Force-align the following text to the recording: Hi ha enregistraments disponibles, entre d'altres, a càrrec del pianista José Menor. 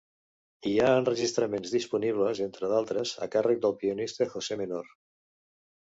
Hi 0.67 0.71
ha 0.85 0.93
enregistraments 1.01 1.75
disponibles, 1.75 2.41
entre 2.47 2.71
d'altres, 2.73 3.15
a 3.27 3.31
càrrec 3.37 3.63
del 3.67 3.79
pianista 3.85 4.29
José 4.37 4.59
Menor. 4.63 4.93